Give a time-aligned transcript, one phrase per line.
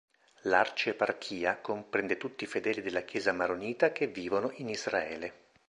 [0.45, 5.49] L'arcieparchia comprende tutti i fedeli della Chiesa maronita che vivono in Israele.